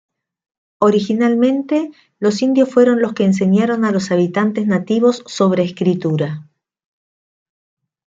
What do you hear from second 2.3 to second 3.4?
indios fueron los que